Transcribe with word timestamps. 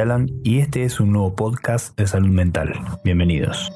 Alan 0.00 0.30
y 0.44 0.58
este 0.58 0.84
es 0.84 1.00
un 1.00 1.12
nuevo 1.12 1.34
podcast 1.34 1.96
de 1.98 2.06
salud 2.06 2.28
mental. 2.28 2.72
Bienvenidos. 3.04 3.72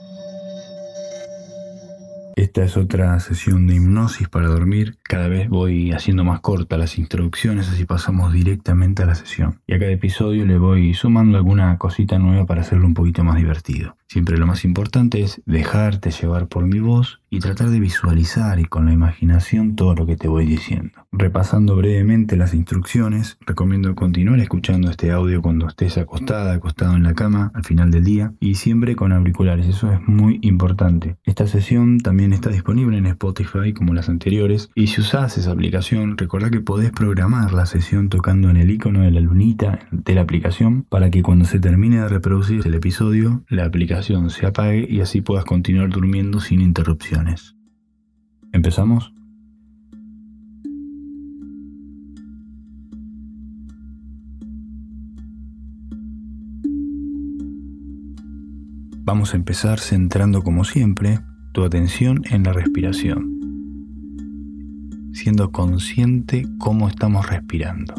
Esta 2.37 2.65
es 2.65 2.77
otra 2.77 3.19
sesión 3.21 3.67
de 3.67 3.75
hipnosis 3.75 4.29
para 4.29 4.47
dormir. 4.47 4.99
Cada 5.03 5.29
vez 5.29 5.49
voy 5.49 5.93
haciendo 5.93 6.25
más 6.25 6.41
cortas 6.41 6.79
las 6.79 6.99
introducciones, 6.99 7.69
así 7.69 7.85
pasamos 7.85 8.33
directamente 8.33 9.03
a 9.03 9.07
la 9.07 9.15
sesión. 9.15 9.61
Y 9.67 9.75
a 9.75 9.79
cada 9.79 9.91
episodio 9.91 10.47
le 10.47 10.59
voy 10.59 10.95
sumando 10.95 11.39
alguna 11.39 11.77
cosita 11.79 12.19
nueva 12.19 12.47
para 12.47 12.63
hacerlo 12.63 12.87
un 12.87 12.95
poquito 12.95 13.25
más 13.25 13.37
divertido. 13.37 13.97
Siempre 14.13 14.37
lo 14.37 14.47
más 14.47 14.67
importante 14.67 15.23
es 15.23 15.41
dejarte 15.47 16.11
llevar 16.11 16.47
por 16.47 16.67
mi 16.67 16.81
voz 16.81 17.23
y 17.31 17.39
tratar 17.39 17.71
de 17.71 17.81
visualizar 17.81 18.61
y 18.61 18.67
con 18.67 18.85
la 18.85 18.93
imaginación 18.93 19.75
todo 19.75 19.95
lo 19.95 20.05
que 20.05 20.19
te 20.19 20.29
voy 20.29 20.45
diciendo. 20.45 21.07
Repasando 21.13 21.77
brevemente 21.77 22.37
las 22.37 22.53
instrucciones, 22.53 23.39
recomiendo 23.41 23.95
continuar 23.95 24.39
escuchando 24.41 24.91
este 24.91 25.13
audio 25.13 25.41
cuando 25.41 25.67
estés 25.67 25.97
acostada, 25.97 26.53
acostado 26.53 26.95
en 26.95 27.05
la 27.05 27.15
cama 27.15 27.53
al 27.55 27.65
final 27.65 27.91
del 27.91 28.05
día 28.05 28.35
y 28.39 28.57
siempre 28.57 28.97
con 28.97 29.13
auriculares, 29.13 29.67
eso 29.67 29.91
es 29.91 30.07
muy 30.07 30.41
importante. 30.43 31.17
Esta 31.25 31.47
sesión 31.47 32.01
también 32.01 32.35
está 32.35 32.51
disponible 32.51 32.99
en 32.99 33.07
Spotify 33.07 33.73
como 33.73 33.95
las 33.95 34.11
anteriores 34.11 34.69
y 34.75 34.89
si 34.89 35.01
usas 35.01 35.39
esa 35.39 35.53
aplicación, 35.53 36.19
recordá 36.19 36.51
que 36.51 36.61
podés 36.61 36.91
programar 36.91 37.55
la 37.55 37.65
sesión 37.65 38.11
tocando 38.11 38.51
en 38.51 38.59
el 38.59 38.71
icono 38.71 39.01
de 39.01 39.11
la 39.11 39.21
lunita 39.21 39.79
de 39.91 40.15
la 40.15 40.21
aplicación 40.21 40.83
para 40.83 41.11
que 41.11 41.23
cuando 41.23 41.47
se 41.47 41.61
termine 41.61 42.01
de 42.01 42.09
reproducir 42.09 42.61
el 42.67 42.75
episodio, 42.75 43.43
la 43.49 43.65
aplicación 43.65 44.02
se 44.03 44.47
apague 44.47 44.87
y 44.89 45.01
así 45.01 45.21
puedas 45.21 45.45
continuar 45.45 45.91
durmiendo 45.91 46.41
sin 46.41 46.61
interrupciones. 46.61 47.57
¿Empezamos? 48.53 49.13
Vamos 59.05 59.35
a 59.35 59.37
empezar 59.37 59.79
centrando 59.81 60.43
como 60.43 60.65
siempre 60.65 61.19
tu 61.53 61.65
atención 61.65 62.23
en 62.31 62.45
la 62.45 62.53
respiración, 62.53 63.39
siendo 65.13 65.51
consciente 65.51 66.47
cómo 66.59 66.89
estamos 66.89 67.29
respirando. 67.29 67.95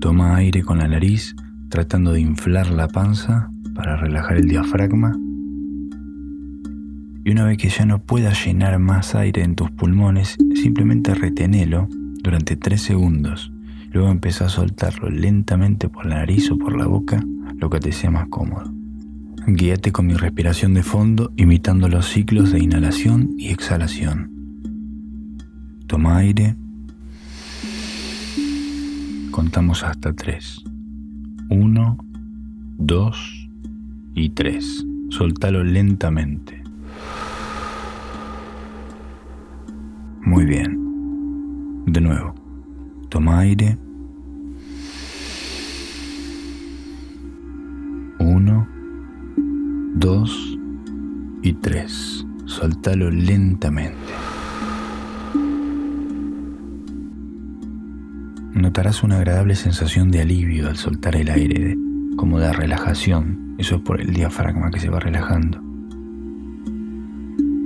Toma 0.00 0.34
aire 0.36 0.62
con 0.62 0.78
la 0.78 0.88
nariz 0.88 1.36
tratando 1.68 2.12
de 2.12 2.20
inflar 2.20 2.70
la 2.70 2.88
panza 2.88 3.51
para 3.74 3.96
relajar 3.96 4.36
el 4.36 4.48
diafragma. 4.48 5.16
Y 7.24 7.30
una 7.30 7.44
vez 7.44 7.58
que 7.58 7.68
ya 7.68 7.86
no 7.86 8.00
puedas 8.00 8.44
llenar 8.44 8.78
más 8.78 9.14
aire 9.14 9.42
en 9.42 9.54
tus 9.54 9.70
pulmones, 9.70 10.36
simplemente 10.54 11.14
retenelo 11.14 11.88
durante 12.22 12.56
3 12.56 12.80
segundos. 12.80 13.52
Luego 13.92 14.10
empieza 14.10 14.46
a 14.46 14.48
soltarlo 14.48 15.10
lentamente 15.10 15.88
por 15.88 16.06
la 16.06 16.16
nariz 16.16 16.50
o 16.50 16.58
por 16.58 16.76
la 16.76 16.86
boca, 16.86 17.22
lo 17.58 17.70
que 17.70 17.78
te 17.78 17.92
sea 17.92 18.10
más 18.10 18.28
cómodo. 18.28 18.72
Guíate 19.46 19.92
con 19.92 20.06
mi 20.06 20.14
respiración 20.14 20.72
de 20.74 20.82
fondo, 20.82 21.32
imitando 21.36 21.88
los 21.88 22.06
ciclos 22.08 22.52
de 22.52 22.60
inhalación 22.60 23.34
y 23.38 23.48
exhalación. 23.48 24.30
Toma 25.86 26.18
aire. 26.18 26.56
Contamos 29.30 29.82
hasta 29.82 30.12
3. 30.12 30.64
1, 31.50 31.98
2, 32.78 33.41
y 34.14 34.30
3. 34.30 34.86
Soltalo 35.10 35.62
lentamente. 35.64 36.62
Muy 40.24 40.44
bien. 40.44 41.84
De 41.86 42.00
nuevo. 42.00 42.34
Toma 43.08 43.40
aire. 43.40 43.76
1, 48.18 48.68
2 49.96 50.58
y 51.42 51.52
3. 51.54 52.26
Soltalo 52.46 53.10
lentamente. 53.10 53.96
Notarás 58.54 59.02
una 59.02 59.16
agradable 59.16 59.56
sensación 59.56 60.10
de 60.10 60.20
alivio 60.20 60.68
al 60.68 60.76
soltar 60.76 61.16
el 61.16 61.28
aire, 61.30 61.76
como 62.16 62.38
de 62.38 62.52
relajación 62.52 63.41
eso 63.58 63.76
es 63.76 63.82
por 63.82 64.00
el 64.00 64.12
diafragma 64.12 64.70
que 64.70 64.80
se 64.80 64.88
va 64.88 65.00
relajando. 65.00 65.60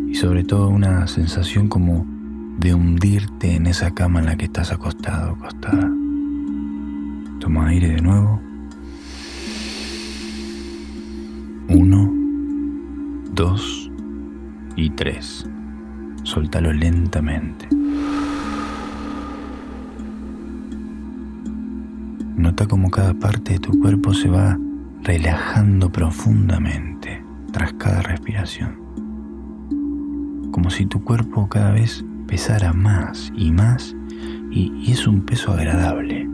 Y 0.09 0.15
sobre 0.15 0.45
todo 0.45 0.69
una 0.69 1.07
sensación 1.07 1.69
como 1.69 2.07
de 2.59 2.75
hundirte 2.75 3.55
en 3.55 3.67
esa 3.67 3.93
cama 3.93 4.21
en 4.21 4.27
la 4.27 4.37
que 4.37 4.47
estás 4.47 4.73
acostado, 4.73 5.33
acostada. 5.33 5.91
Toma 7.41 7.69
aire 7.69 7.89
de 7.89 8.01
nuevo. 8.01 8.41
Uno, 11.69 12.13
dos 13.35 13.91
y 14.75 14.91
tres. 14.91 15.47
Soltalo 16.23 16.73
lentamente. 16.73 17.69
Nota 22.37 22.67
como 22.67 22.91
cada 22.91 23.15
parte 23.15 23.55
de 23.55 23.59
tu 23.59 23.79
cuerpo 23.81 24.13
se 24.15 24.29
va 24.29 24.59
relajando 25.07 25.93
profundamente 25.93 27.23
tras 27.53 27.73
cada 27.75 28.03
respiración, 28.03 28.77
como 30.51 30.69
si 30.69 30.85
tu 30.87 31.05
cuerpo 31.05 31.49
cada 31.49 31.71
vez 31.71 32.05
pesara 32.27 32.73
más 32.73 33.33
y 33.37 33.53
más 33.53 33.95
y, 34.51 34.91
es 34.91 35.07
un 35.07 35.21
peso 35.25 35.53
agradable. 35.53 36.29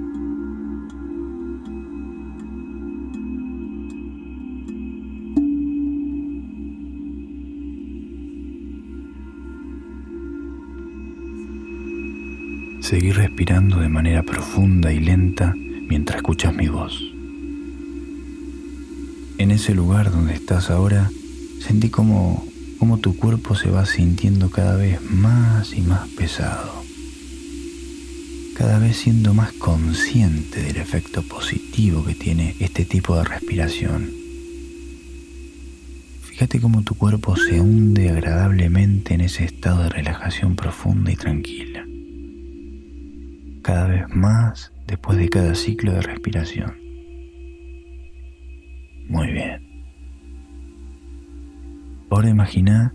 Seguir 12.81 13.16
respirando 13.16 13.81
de 13.81 13.88
manera 13.91 14.22
profunda 14.22 14.91
y 14.91 15.00
lenta 15.00 15.53
mientras 15.88 16.16
escuchas 16.16 16.55
mi 16.55 16.69
voz. 16.69 17.12
En 19.43 19.51
ese 19.51 19.75
lugar 19.75 20.13
donde 20.13 20.35
estás 20.35 20.71
ahora, 20.71 21.11
sentí 21.59 21.91
como, 21.91 22.47
tu 23.01 23.17
cuerpo 23.17 23.57
se 23.57 23.71
va 23.71 23.87
sintiendo 23.87 24.51
cada 24.51 24.77
vez 24.77 25.01
más 25.03 25.75
y 25.75 25.81
más 25.81 26.09
pesado, 26.11 26.85
cada 28.57 28.79
vez 28.79 28.99
siendo 28.99 29.35
más 29.35 29.53
consciente 29.55 30.63
del 30.63 30.77
efecto 30.77 31.25
positivo 31.25 32.05
que 32.05 32.15
tiene 32.15 32.55
este 32.61 32.85
tipo 32.85 33.17
de 33.17 33.25
respiración. 33.25 34.13
Fíjate 36.23 36.61
cómo 36.61 36.83
tu 36.83 36.95
cuerpo 36.95 37.35
se 37.35 37.61
hunde 37.61 38.11
agradablemente 38.11 39.15
en 39.15 39.23
ese 39.23 39.43
estado 39.43 39.83
de 39.83 39.89
relajación 39.89 40.55
profunda 40.55 41.11
y 41.11 41.17
tranquila. 41.17 41.85
Cada 43.63 43.89
vez 43.89 44.05
más 44.09 44.71
después 44.87 45.19
de 45.19 45.29
cada 45.29 45.57
ciclo 45.57 45.91
de 45.95 46.03
respiración. 46.03 46.81
Muy 49.09 49.33
bien. 49.33 49.63
Ahora 52.11 52.29
imagina 52.29 52.93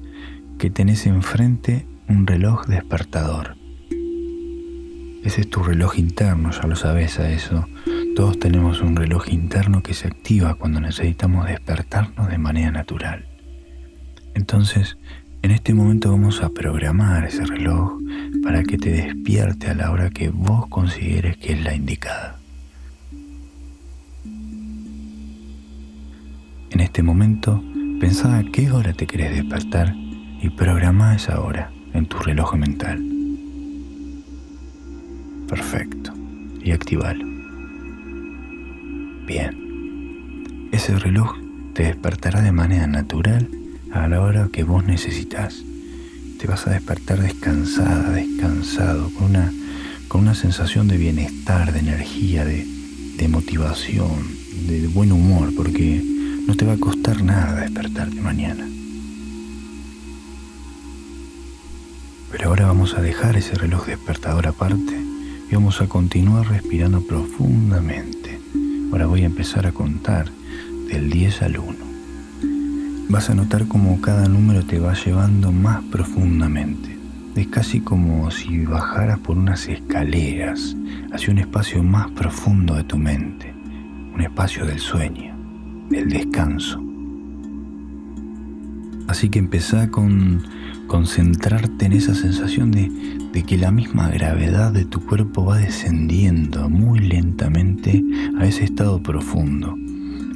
que 0.58 0.70
tenés 0.70 1.06
enfrente 1.06 1.88
un 2.08 2.28
reloj 2.28 2.66
despertador. 2.68 3.56
Ese 5.24 5.42
es 5.42 5.50
tu 5.50 5.62
reloj 5.62 5.98
interno, 5.98 6.52
ya 6.52 6.68
lo 6.68 6.76
sabes 6.76 7.20
a 7.20 7.30
eso. 7.30 7.68
Todos 8.16 8.40
tenemos 8.40 8.82
un 8.82 8.96
reloj 8.96 9.30
interno 9.30 9.84
que 9.84 9.94
se 9.94 10.08
activa 10.08 10.56
cuando 10.56 10.80
necesitamos 10.80 11.48
despertarnos 11.48 12.30
de 12.30 12.38
manera 12.38 12.72
natural. 12.72 13.26
Entonces, 14.36 14.98
en 15.42 15.52
este 15.52 15.74
momento 15.74 16.12
vamos 16.12 16.42
a 16.42 16.50
programar 16.50 17.26
ese 17.26 17.46
reloj 17.46 18.00
para 18.44 18.64
que 18.64 18.78
te 18.78 18.92
despierte 18.92 19.68
a 19.68 19.76
la 19.76 19.92
hora 19.92 20.10
que 20.10 20.30
vos 20.30 20.68
consideres 20.68 21.38
que 21.38 21.54
es 21.54 21.64
la 21.64 21.74
indicada. 21.74 22.40
En 26.78 26.82
este 26.82 27.02
momento, 27.02 27.64
pensá 28.00 28.38
a 28.38 28.44
qué 28.44 28.70
hora 28.70 28.94
te 28.94 29.08
querés 29.08 29.36
despertar 29.36 29.96
y 30.40 30.48
programa 30.52 31.16
esa 31.16 31.42
hora 31.42 31.72
en 31.96 32.06
tu 32.06 32.20
reloj 32.20 32.54
mental. 32.54 33.04
Perfecto. 35.50 36.14
Y 36.64 36.74
activalo. 36.74 37.26
Bien. 39.26 40.70
Ese 40.72 40.96
reloj 41.00 41.36
te 41.74 41.82
despertará 41.82 42.44
de 42.44 42.52
manera 42.52 42.86
natural 42.86 43.50
a 43.92 44.08
la 44.08 44.22
hora 44.22 44.48
que 44.54 44.64
vos 44.64 44.86
necesitas. 44.86 45.64
Te 46.40 46.46
vas 46.46 46.68
a 46.68 46.74
despertar 46.74 47.20
descansada, 47.20 48.12
descansado, 48.12 49.12
con 49.16 49.32
una, 49.32 49.52
con 50.08 50.22
una 50.22 50.36
sensación 50.36 50.88
de 50.88 51.00
bienestar, 51.00 51.74
de 51.74 51.80
energía, 51.80 52.46
de, 52.46 52.68
de 53.18 53.28
motivación, 53.30 54.28
de 54.68 54.86
buen 54.90 55.12
humor, 55.12 55.56
porque 55.56 56.17
no 56.48 56.56
te 56.56 56.66
va 56.66 56.74
a 56.74 56.78
costar 56.78 57.22
nada 57.22 57.62
despertarte 57.62 58.22
mañana. 58.22 58.66
Pero 62.32 62.50
ahora 62.50 62.68
vamos 62.68 62.96
a 62.96 63.02
dejar 63.02 63.36
ese 63.36 63.56
reloj 63.56 63.86
despertador 63.86 64.48
aparte 64.48 64.98
y 65.50 65.56
vamos 65.56 65.82
a 65.82 65.88
continuar 65.88 66.48
respirando 66.48 67.02
profundamente, 67.02 68.40
Ahora 68.92 69.06
voy 69.06 69.24
a 69.24 69.26
empezar 69.26 69.68
a 69.68 69.74
contar 69.74 70.32
del 70.90 71.10
10 71.10 71.42
al 71.42 71.60
1. 71.60 71.76
Vas 73.10 73.30
a 73.30 73.36
notar 73.36 73.68
como 73.68 74.00
cada 74.02 74.28
número 74.28 74.66
te 74.66 74.80
va 74.80 74.94
llevando 74.94 75.52
más 75.52 75.84
profundamente. 75.92 76.98
Es 77.36 77.48
casi 77.48 77.82
como 77.82 78.32
si 78.32 78.66
bajaras 78.66 79.20
por 79.20 79.38
unas 79.38 79.68
escaleras 79.68 80.76
hacia 81.12 81.32
un 81.32 81.40
espacio 81.40 81.84
más 81.84 82.10
profundo 82.12 82.76
de 82.76 82.86
tu 82.86 82.98
mente, 82.98 83.54
un 84.16 84.22
espacio 84.22 84.66
del 84.66 84.80
sueño, 84.80 85.37
del 85.90 86.10
descanso. 86.10 86.82
Así 89.08 89.30
que 89.30 89.40
empezá 89.40 89.90
con 89.90 90.44
concentrarte 90.88 91.86
en 91.86 91.94
esa 91.94 92.14
sensación 92.14 92.72
de, 92.72 92.90
de, 93.34 93.44
que 93.44 93.58
la 93.58 93.72
misma 93.72 94.10
gravedad 94.10 94.72
de 94.72 94.86
tu 94.86 95.06
cuerpo 95.06 95.46
va 95.46 95.58
descendiendo 95.58 96.70
muy 96.70 97.00
lentamente 97.00 98.04
a 98.38 98.46
ese 98.46 98.64
estado 98.64 99.02
profundo, 99.02 99.76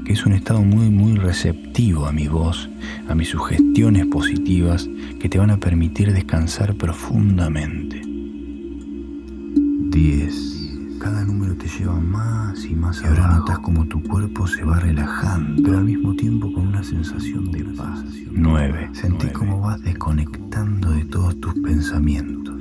que 0.06 0.14
es 0.14 0.26
un 0.26 0.34
estado 0.34 0.62
muy, 0.62 0.90
muy 0.90 1.18
receptivo 1.18 2.06
a 2.06 2.12
mi 2.12 2.28
voz, 2.28 2.70
a 3.08 3.16
mis 3.16 3.30
sugestiones 3.30 4.06
positivas 4.08 4.90
que 5.20 5.30
te 5.30 5.38
van 5.38 5.52
a 5.52 5.58
permitir 5.58 6.14
descansar 6.14 6.76
profundamente. 6.76 8.02
10 9.92 10.51
cada 11.02 11.26
número 11.26 11.56
te 11.56 11.68
lleva 11.68 12.00
más 12.00 12.64
y 12.64 12.76
más 12.76 13.02
y 13.02 13.06
ahora 13.08 13.28
notas 13.28 13.58
como 13.60 13.86
tu 13.86 14.04
cuerpo 14.04 14.46
se 14.46 14.64
va 14.64 14.80
relajando, 14.80 15.64
pero 15.64 15.80
al 15.80 15.86
mismo 15.86 16.16
tiempo 16.16 16.54
con 16.54 16.68
una 16.68 16.84
sensación 16.84 17.52
de 17.52 17.64
paz. 17.76 18.04
9. 18.32 18.92
Sentí 18.94 19.28
como 19.30 19.60
vas 19.62 19.82
desconectando 19.82 20.92
de 20.92 21.06
todos 21.06 21.40
tus 21.42 21.56
pensamientos. 21.56 22.56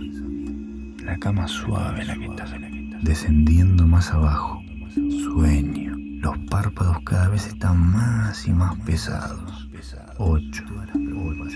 La 1.05 1.19
cama 1.19 1.47
suave 1.47 2.01
en 2.01 2.07
la 2.07 2.15
que 2.17 2.27
estás, 2.27 2.51
descendiendo 3.03 3.87
más 3.87 4.11
abajo. 4.11 4.63
Sueño. 4.95 5.97
Los 6.23 6.39
párpados 6.51 6.99
cada 7.05 7.29
vez 7.29 7.47
están 7.47 7.93
más 7.93 8.47
y 8.47 8.53
más 8.53 8.75
pesados. 8.81 9.69
8. 10.17 10.65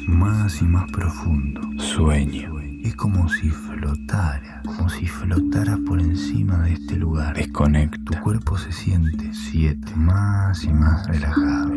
Más 0.07 0.61
y 0.61 0.65
más 0.65 0.91
profundo. 0.91 1.61
Sueño. 1.79 2.64
Es 2.85 2.95
como 2.97 3.31
si 3.31 3.49
flotara, 3.49 4.61
como 4.67 4.91
si 4.91 5.07
flotara 5.07 5.79
por 5.87 5.99
encima 5.99 6.59
de 6.65 6.75
este 6.75 6.97
lugar. 6.97 7.35
Desconecta. 7.35 7.97
Tu 8.05 8.21
cuerpo 8.21 8.59
se 8.59 8.73
siente 8.73 9.33
siete, 9.33 9.97
más 9.97 10.63
y 10.65 10.71
más 10.71 11.07
relajado. 11.07 11.73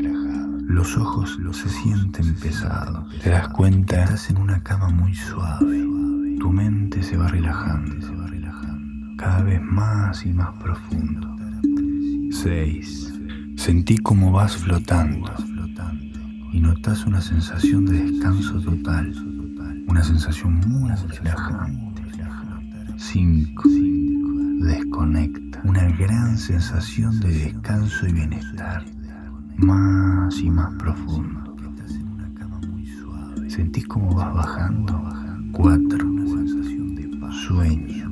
Los 0.67 0.97
ojos 0.97 1.39
se 1.53 1.69
sienten 1.69 2.35
pesados. 2.35 3.05
Te 3.23 3.29
das 3.29 3.47
cuenta, 3.47 4.03
estás 4.03 4.29
en 4.31 4.37
una 4.37 4.61
cama 4.61 4.89
muy 4.89 5.15
suave. 5.15 5.77
Tu 6.39 6.51
mente 6.51 7.01
se 7.01 7.15
va 7.15 7.29
relajando, 7.29 8.05
se 8.05 8.13
va 8.13 8.27
relajando. 8.27 9.15
Cada 9.15 9.43
vez 9.43 9.61
más 9.61 10.25
y 10.25 10.33
más 10.33 10.53
profundo. 10.61 11.33
6. 12.31 13.13
Sentí 13.55 13.97
como 13.97 14.33
vas 14.33 14.57
flotando 14.57 15.31
y 16.51 16.59
notas 16.59 17.05
una 17.05 17.21
sensación 17.21 17.85
de 17.85 18.03
descanso 18.03 18.59
total 18.59 19.13
una 19.87 20.03
sensación 20.03 20.59
muy 20.67 20.89
relajante. 20.89 22.03
5. 22.97 23.63
Desconecta. 24.61 25.61
Una 25.63 25.89
gran 25.97 26.37
sensación 26.37 27.19
de 27.19 27.29
descanso 27.29 28.07
y 28.07 28.13
bienestar. 28.13 28.85
Más 29.57 30.39
y 30.39 30.49
más 30.49 30.73
profundo. 30.75 31.55
Sentís 33.47 33.87
cómo 33.87 34.13
vas 34.13 34.33
bajando. 34.33 35.01
4. 35.53 36.07
Sueño. 37.47 38.11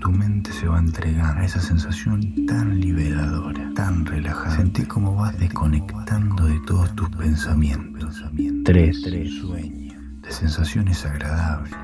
Tu 0.00 0.10
mente 0.10 0.52
se 0.52 0.66
va 0.66 0.78
entregando 0.78 1.40
a 1.40 1.44
esa 1.44 1.60
sensación 1.60 2.46
tan 2.46 2.80
liberadora, 2.80 3.70
tan 3.74 4.04
relajada. 4.04 4.56
Sentís 4.56 4.86
cómo 4.86 5.14
vas 5.14 5.38
desconectando 5.38 6.46
de 6.46 6.60
todos 6.66 6.94
tus 6.94 7.08
pensamientos. 7.10 8.24
3. 8.64 9.02
Sueño 9.40 9.81
de 10.32 10.38
sensaciones 10.38 11.04
agradables. 11.04 11.74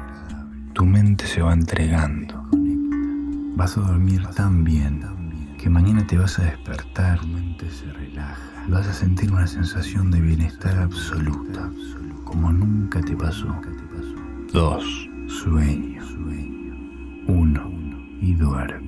Tu 0.73 0.85
mente 0.85 1.27
se 1.27 1.43
va 1.43 1.53
entregando. 1.53 2.49
Vas 3.57 3.77
a 3.77 3.81
dormir 3.81 4.27
tan 4.29 4.65
bien 4.65 5.05
que 5.59 5.69
mañana 5.69 6.07
te 6.07 6.17
vas 6.17 6.39
a 6.39 6.45
despertar, 6.45 7.21
tu 7.21 7.27
mente 7.27 7.71
se 7.71 7.93
relaja. 7.93 8.41
Vas 8.69 8.87
a 8.87 8.95
sentir 8.95 9.31
una 9.33 9.47
sensación 9.47 10.11
de 10.11 10.21
bienestar 10.21 10.79
absoluta, 10.79 11.71
como 12.25 12.51
nunca 12.51 13.03
te 13.03 13.15
pasó. 13.17 13.55
Dos, 14.53 14.85
sueño. 15.29 16.03
Uno, 17.27 17.71
y 18.21 18.35
duerme. 18.35 18.88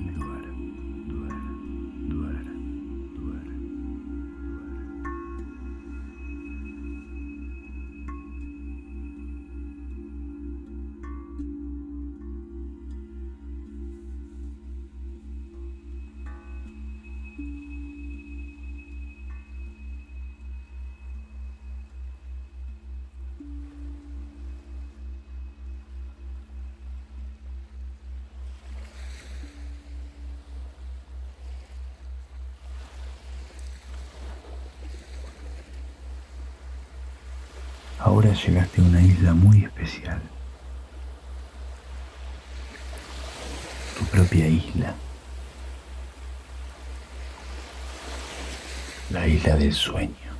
Ahora 38.11 38.33
llegaste 38.33 38.81
a 38.81 38.83
una 38.83 39.01
isla 39.01 39.33
muy 39.33 39.63
especial. 39.63 40.21
Tu 43.97 44.03
propia 44.07 44.47
isla. 44.47 44.93
La 49.11 49.25
isla 49.25 49.55
del 49.55 49.73
sueño. 49.73 50.33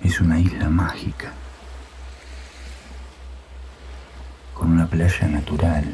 Es 0.00 0.18
una 0.22 0.40
isla 0.40 0.70
mágica. 0.70 1.30
Con 4.54 4.72
una 4.72 4.86
playa 4.86 5.28
natural. 5.28 5.84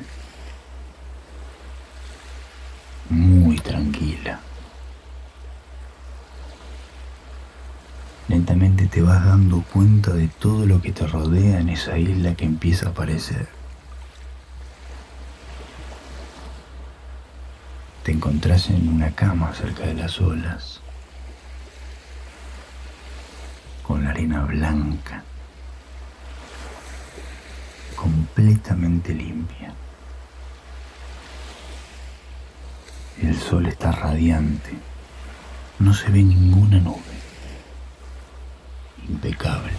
Muy 3.09 3.59
tranquila. 3.59 4.41
Lentamente 8.31 8.71
te 8.91 9.03
vas 9.03 9.25
dando 9.25 9.63
cuenta 9.63 10.13
de 10.13 10.27
todo 10.27 10.67
lo 10.67 10.83
que 10.83 10.91
te 10.91 11.07
rodea 11.07 11.61
en 11.61 11.69
esa 11.69 11.97
isla 11.97 12.35
que 12.35 12.45
empieza 12.45 12.87
a 12.87 12.91
aparecer. 12.91 13.49
Te 18.03 18.11
encontrás 18.11 18.69
en 18.71 18.89
una 18.89 19.13
cama 19.15 19.55
cerca 19.55 19.85
de 19.87 19.95
las 19.95 20.21
olas, 20.21 20.81
con 23.85 24.03
la 24.03 24.11
arena 24.11 24.45
blanca, 24.45 25.23
completamente 27.95 29.15
limpia. 29.15 29.73
El 33.23 33.39
sol 33.39 33.67
está 33.67 33.93
radiante, 33.93 34.71
no 35.79 35.95
se 35.95 36.11
ve 36.11 36.25
ninguna 36.25 36.81
nube 36.81 37.21
impecable, 39.11 39.73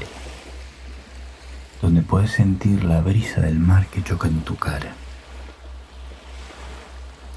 donde 1.82 2.02
puedes 2.02 2.32
sentir 2.32 2.84
la 2.84 3.02
brisa 3.02 3.42
del 3.42 3.60
mar 3.60 3.88
que 3.88 4.04
choca 4.04 4.28
en 4.28 4.42
tu 4.42 4.56
cara 4.56 4.94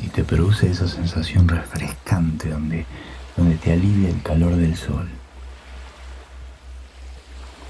y 0.01 0.09
te 0.09 0.25
produce 0.25 0.71
esa 0.71 0.89
sensación 0.89 1.49
refrescante 1.49 2.51
donde, 2.51 2.85
donde 3.37 3.57
te 3.57 3.73
alivia 3.73 4.11
el 4.11 4.23
calor 4.23 4.57
del 4.57 4.77
sol. 4.77 5.09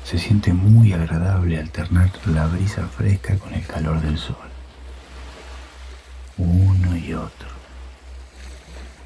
Se 0.05 0.19
siente 0.19 0.53
muy 0.53 0.93
agradable 0.93 1.59
alternar 1.59 2.11
la 2.27 2.47
brisa 2.47 2.87
fresca 2.89 3.39
con 3.39 3.55
el 3.55 3.67
calor 3.67 4.01
del 4.01 4.19
sol. 4.19 4.37
Uno 6.37 6.97
y 6.97 7.15
otro. 7.15 7.49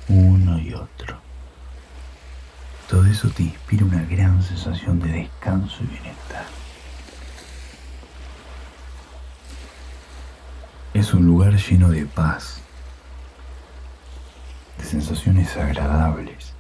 Uno 0.08 0.58
y 0.58 0.72
otro. 0.72 1.27
Todo 2.88 3.04
eso 3.04 3.28
te 3.28 3.42
inspira 3.42 3.85
una 3.85 4.02
gran 4.04 4.42
sensación 4.42 4.99
de 4.99 5.09
descanso 5.12 5.76
y 5.85 5.87
bienestar. 5.88 6.47
Es 10.95 11.12
un 11.12 11.26
lugar 11.26 11.54
lleno 11.54 11.90
de 11.90 12.07
paz, 12.07 12.62
de 14.78 14.85
sensaciones 14.85 15.54
agradables, 15.59 16.54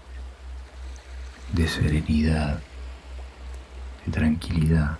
de 1.54 1.66
serenidad, 1.66 2.60
de 4.04 4.12
tranquilidad. 4.12 4.98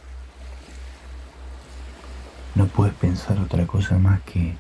No 2.55 2.67
puedes 2.69 2.95
pensar 2.95 3.39
otra 3.39 3.67
cosa 3.67 3.99
más 3.99 4.23
que 4.23 4.57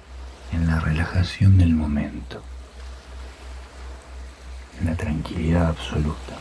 en 0.53 0.67
la 0.67 0.81
relajación 0.81 1.57
del 1.57 1.75
momento. 1.75 2.43
En 4.81 4.87
la 4.87 4.97
tranquilidad 4.97 5.67
absoluta. 5.69 6.35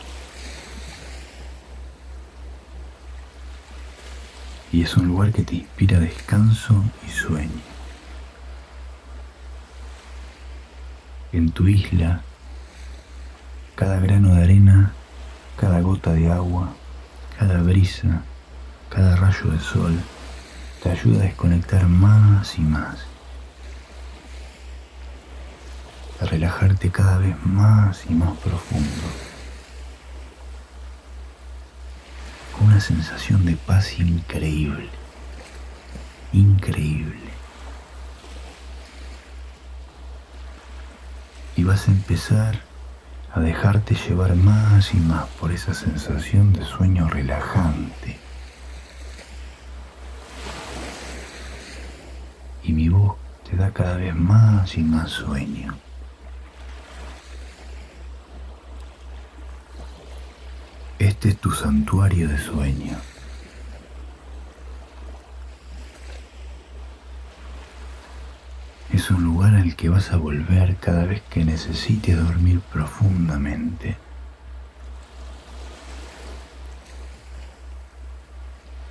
Y 4.70 4.82
es 4.82 4.96
un 4.96 5.08
lugar 5.08 5.32
que 5.32 5.42
te 5.42 5.56
inspira 5.56 5.98
descanso 5.98 6.84
y 7.06 7.10
sueño. 7.10 7.62
En 11.32 11.50
tu 11.50 11.66
isla, 11.66 12.22
cada 13.74 13.98
grano 14.00 14.34
de 14.34 14.42
arena, 14.42 14.92
cada 15.56 15.80
gota 15.80 16.12
de 16.12 16.30
agua, 16.30 16.70
cada 17.38 17.62
brisa, 17.62 18.22
cada 18.90 19.16
rayo 19.16 19.50
de 19.50 19.60
sol, 19.60 19.98
te 20.82 20.90
ayuda 20.90 21.20
a 21.20 21.26
desconectar 21.26 21.86
más 21.86 22.58
y 22.58 22.62
más. 22.62 22.98
A 26.20 26.24
relajarte 26.24 26.90
cada 26.90 27.18
vez 27.18 27.36
más 27.44 28.04
y 28.08 28.12
más 28.12 28.36
profundo. 28.38 29.06
Con 32.56 32.66
una 32.66 32.80
sensación 32.80 33.44
de 33.44 33.54
paz 33.54 33.98
increíble. 34.00 34.88
Increíble. 36.32 37.30
Y 41.56 41.64
vas 41.64 41.86
a 41.88 41.92
empezar 41.92 42.60
a 43.32 43.40
dejarte 43.40 43.94
llevar 43.94 44.34
más 44.34 44.94
y 44.94 44.96
más 44.98 45.26
por 45.40 45.52
esa 45.52 45.74
sensación 45.74 46.52
de 46.52 46.64
sueño 46.64 47.08
relajante. 47.08 48.18
Y 52.64 52.72
mi 52.72 52.88
voz 52.88 53.16
te 53.48 53.56
da 53.56 53.70
cada 53.70 53.96
vez 53.96 54.14
más 54.14 54.76
y 54.76 54.82
más 54.82 55.10
sueño. 55.10 55.87
Este 61.18 61.30
es 61.30 61.38
tu 61.38 61.50
santuario 61.50 62.28
de 62.28 62.38
sueño. 62.38 62.96
Es 68.92 69.10
un 69.10 69.24
lugar 69.24 69.56
al 69.56 69.74
que 69.74 69.88
vas 69.88 70.12
a 70.12 70.16
volver 70.16 70.76
cada 70.76 71.06
vez 71.06 71.20
que 71.22 71.44
necesites 71.44 72.16
dormir 72.16 72.60
profundamente. 72.60 73.96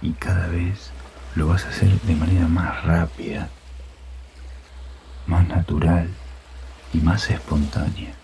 Y 0.02 0.12
cada 0.12 0.48
vez 0.48 0.92
lo 1.36 1.48
vas 1.48 1.64
a 1.64 1.70
hacer 1.70 1.98
de 2.02 2.16
manera 2.16 2.50
más 2.50 2.84
rápida, 2.84 3.48
más 5.28 5.48
natural 5.48 6.10
y 6.94 6.98
más 6.98 7.30
espontánea. 7.30 8.18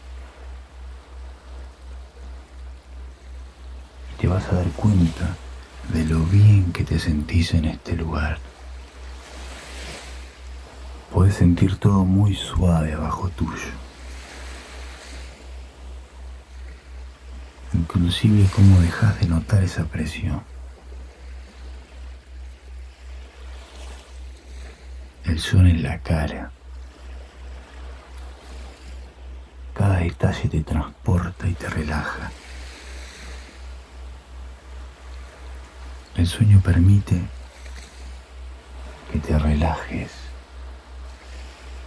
Y 4.13 4.21
te 4.21 4.22
vas 4.33 4.51
a 4.51 4.55
dar 4.55 4.71
cuenta 4.71 5.35
de 5.93 6.05
lo 6.05 6.19
bien 6.25 6.73
que 6.73 6.83
te 6.83 6.97
sentís 6.97 7.53
en 7.53 7.65
este 7.65 7.95
lugar. 7.95 8.39
Puedes 11.11 11.35
sentir 11.35 11.77
todo 11.77 12.03
muy 12.03 12.33
suave 12.33 12.93
abajo 12.93 13.29
tuyo. 13.29 13.71
Inclusive 17.73 18.47
cómo 18.55 18.79
dejas 18.81 19.19
de 19.19 19.27
notar 19.27 19.63
esa 19.63 19.83
presión. 19.85 20.41
El 25.25 25.39
sol 25.39 25.67
en 25.67 25.83
la 25.83 25.99
cara. 25.99 26.51
Cada 29.75 29.99
detalle 29.99 30.49
te 30.49 30.61
transporta 30.61 31.47
y 31.47 31.53
te 31.53 31.69
relaja. 31.69 32.31
El 36.23 36.29
sueño 36.29 36.61
permite 36.61 37.21
que 39.11 39.19
te 39.19 39.37
relajes 39.37 40.09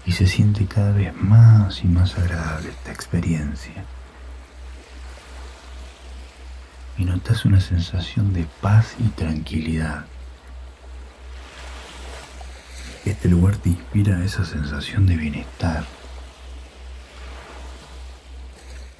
y 0.04 0.12
se 0.12 0.26
siente 0.26 0.66
cada 0.66 0.92
vez 0.92 1.14
más 1.16 1.82
y 1.82 1.86
más 1.86 2.18
agradable 2.18 2.68
esta 2.68 2.92
experiencia. 2.92 3.82
Y 6.98 7.06
notas 7.06 7.46
una 7.46 7.62
sensación 7.62 8.34
de 8.34 8.46
paz 8.60 8.96
y 8.98 9.08
tranquilidad. 9.08 10.04
Este 13.06 13.30
lugar 13.30 13.56
te 13.56 13.70
inspira 13.70 14.22
esa 14.22 14.44
sensación 14.44 15.06
de 15.06 15.16
bienestar. 15.16 15.86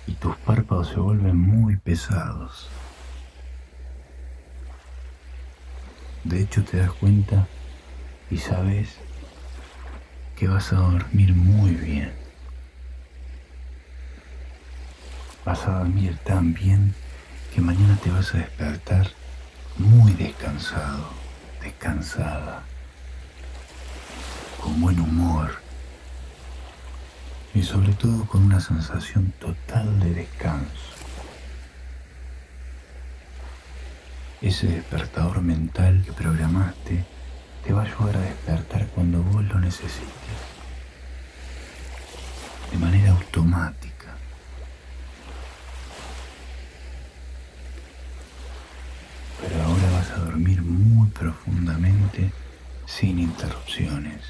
Y 0.07 0.13
tus 0.13 0.35
párpados 0.39 0.89
se 0.89 0.97
vuelven 0.99 1.37
muy 1.37 1.77
pesados. 1.77 2.71
De 6.27 6.41
hecho 6.41 6.65
te 6.65 6.79
das 6.79 6.91
cuenta 6.91 7.47
y 8.33 8.39
sabes 8.39 8.89
que 10.37 10.49
vas 10.49 10.73
a 10.73 10.77
dormir 10.77 11.33
muy 11.33 11.71
bien. 11.71 12.13
Vas 15.45 15.63
a 15.69 15.79
dormir 15.79 16.19
tan 16.25 16.53
bien 16.53 16.97
que 17.55 17.61
mañana 17.61 17.97
te 18.03 18.11
vas 18.11 18.35
a 18.35 18.39
despertar 18.39 19.07
muy 19.77 20.15
descansado, 20.15 21.11
descansada, 21.63 22.65
con 24.61 24.81
buen 24.81 24.99
humor 24.99 25.55
y 27.55 27.63
sobre 27.63 27.93
todo 27.93 28.27
con 28.27 28.43
una 28.43 28.59
sensación 28.59 29.33
total 29.39 30.01
de 30.01 30.13
descanso. 30.13 30.96
Ese 34.43 34.67
despertador 34.67 35.41
mental 35.41 36.03
que 36.05 36.13
programaste 36.13 37.05
te 37.65 37.73
va 37.73 37.83
a 37.83 37.85
ayudar 37.85 38.17
a 38.17 38.21
despertar 38.21 38.87
cuando 38.89 39.23
vos 39.23 39.45
lo 39.45 39.59
necesites, 39.59 40.39
de 42.71 42.79
manera 42.79 43.13
automática. 43.13 44.15
Pero 49.41 49.63
ahora 49.63 49.91
vas 49.93 50.11
a 50.11 50.17
dormir 50.19 50.63
muy 50.63 51.09
profundamente 51.09 52.31
sin 52.85 53.19
interrupciones. 53.19 54.21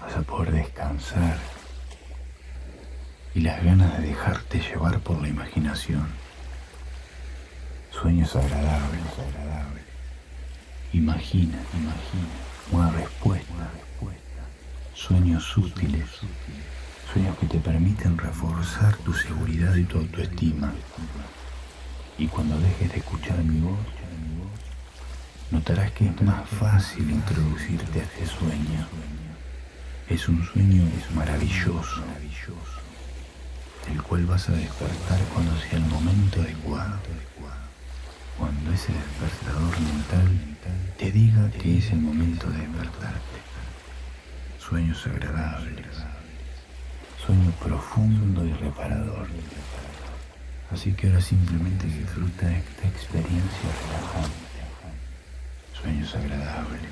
Vas 0.00 0.16
a 0.16 0.22
poder 0.22 0.52
descansar 0.52 1.38
y 3.34 3.40
las 3.40 3.62
ganas 3.62 3.98
de 3.98 4.08
dejarte 4.08 4.58
llevar 4.58 5.00
por 5.00 5.20
la 5.20 5.28
imaginación. 5.28 6.21
Sueños 7.92 8.34
agradables, 8.34 9.02
agradables. 9.18 9.84
Imagina, 10.92 11.58
imagina 11.74 12.32
una 12.72 12.90
respuesta, 12.90 13.70
respuesta. 13.74 14.42
Sueños 14.94 15.56
útiles, 15.56 16.08
sueños 17.12 17.36
que 17.38 17.46
te 17.46 17.58
permiten 17.58 18.16
reforzar 18.16 18.96
tu 18.98 19.12
seguridad 19.12 19.74
y 19.76 19.84
tu 19.84 19.98
autoestima. 19.98 20.72
Y 22.18 22.26
cuando 22.28 22.58
dejes 22.58 22.92
de 22.92 22.98
escuchar 22.98 23.38
mi 23.44 23.60
voz, 23.60 23.78
notarás 25.50 25.92
que 25.92 26.06
es 26.06 26.22
más 26.22 26.48
fácil 26.48 27.10
introducirte 27.10 28.00
a 28.00 28.04
este 28.04 28.26
sueño. 28.26 28.86
Es 30.08 30.28
un 30.28 30.44
sueño 30.44 30.82
maravilloso, 31.14 32.02
el 33.90 34.02
cual 34.02 34.26
vas 34.26 34.48
a 34.48 34.52
despertar 34.52 35.20
cuando 35.34 35.56
sea 35.60 35.78
el 35.78 35.84
momento 35.84 36.40
adecuado 36.40 36.98
cuando 38.42 38.72
ese 38.72 38.92
despertador 38.92 39.78
mental 39.78 40.56
te 40.98 41.12
diga 41.12 41.48
que 41.52 41.78
es 41.78 41.92
el 41.92 42.00
momento 42.00 42.50
de 42.50 42.58
despertarte. 42.58 43.38
Sueños 44.58 45.06
agradables, 45.06 45.86
sueño 47.24 47.52
profundo 47.62 48.44
y 48.44 48.52
reparador. 48.54 49.28
Así 50.72 50.92
que 50.92 51.06
ahora 51.06 51.20
simplemente 51.20 51.86
disfruta 51.86 52.50
esta 52.50 52.88
experiencia 52.88 53.68
relajante. 53.86 54.50
Sueños 55.80 56.12
agradables. 56.16 56.90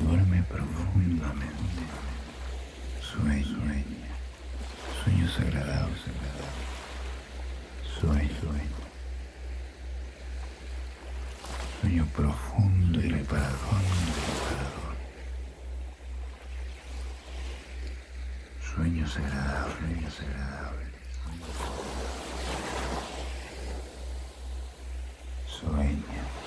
Duerme 0.00 0.42
profundamente. 0.44 1.82
Sueña. 3.02 3.84
Sueños 5.04 5.38
agradables. 5.40 6.00
Sueño. 8.00 8.30
Sueño 8.40 8.75
sueño 11.80 12.06
profundo 12.14 13.00
y 13.00 13.08
reparador. 13.08 13.56
Sueños 18.74 19.16
agradables, 19.16 19.76
sueños 19.78 20.20
agradables. 20.20 20.86
Sueña. 25.48 26.45